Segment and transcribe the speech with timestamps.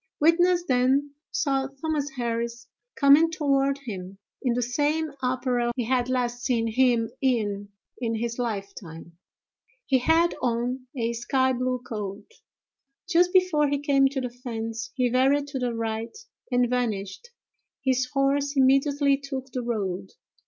[0.19, 2.65] Witness then saw Thomas Harris
[2.95, 8.39] coming toward him, in the same apparel he had last seen him in in his
[8.39, 9.15] lifetime;
[9.85, 12.27] he had on a sky blue coat.
[13.07, 16.17] Just before he came to the fence, he varied to the right
[16.51, 17.29] and vanished;
[17.85, 20.09] his horse immediately took the road.